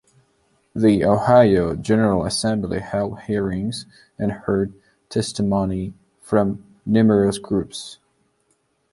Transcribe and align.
The 0.73 1.05
Ohio 1.05 1.75
General 1.75 2.25
Assembly 2.25 2.79
held 2.79 3.19
hearings 3.19 3.85
and 4.17 4.31
heard 4.31 4.73
testimony 5.11 5.93
from 6.23 6.65
numerous 6.87 7.37
groups. 7.37 7.99